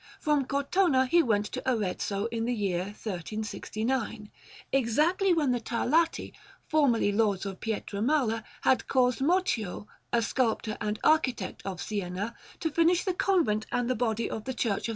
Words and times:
From 0.19 0.45
Cortona 0.45 1.05
he 1.05 1.21
went 1.21 1.45
to 1.51 1.71
Arezzo 1.71 2.25
in 2.31 2.45
the 2.45 2.55
year 2.55 2.85
1369, 2.85 4.31
exactly 4.71 5.31
when 5.31 5.51
the 5.51 5.59
Tarlati, 5.59 6.33
formerly 6.67 7.11
Lords 7.11 7.45
of 7.45 7.59
Pietramala, 7.59 8.43
had 8.61 8.87
caused 8.87 9.21
Moccio, 9.21 9.87
a 10.11 10.23
sculptor 10.23 10.75
and 10.81 10.97
architect 11.03 11.61
of 11.65 11.79
Siena, 11.79 12.33
to 12.61 12.71
finish 12.71 13.03
the 13.03 13.13
Convent 13.13 13.67
and 13.71 13.87
the 13.87 13.93
body 13.93 14.27
of 14.27 14.45
the 14.45 14.55
Church 14.55 14.87
of 14.87 14.89
S. 14.89 14.89